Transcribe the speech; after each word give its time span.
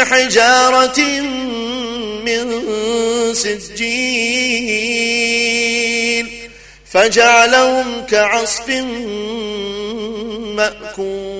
بحجارة 0.00 1.00
من 2.24 2.64
سجين 3.34 4.80
فجعلهم 6.90 8.06
كعصف 8.06 8.68
مأكول. 10.56 11.39